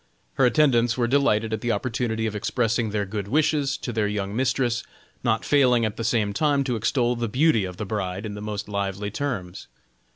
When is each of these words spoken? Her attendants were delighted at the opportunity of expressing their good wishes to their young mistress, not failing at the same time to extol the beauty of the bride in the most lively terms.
Her 0.33 0.47
attendants 0.47 0.97
were 0.97 1.05
delighted 1.05 1.53
at 1.53 1.61
the 1.61 1.71
opportunity 1.71 2.25
of 2.25 2.35
expressing 2.35 2.89
their 2.89 3.05
good 3.05 3.27
wishes 3.27 3.77
to 3.77 3.93
their 3.93 4.07
young 4.07 4.35
mistress, 4.35 4.81
not 5.23 5.45
failing 5.45 5.85
at 5.85 5.95
the 5.95 6.03
same 6.03 6.33
time 6.33 6.63
to 6.63 6.75
extol 6.75 7.15
the 7.15 7.29
beauty 7.29 7.65
of 7.65 7.77
the 7.77 7.85
bride 7.85 8.25
in 8.25 8.33
the 8.33 8.41
most 8.41 8.67
lively 8.67 9.11
terms. 9.11 9.67